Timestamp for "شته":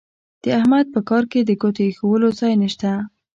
2.73-2.91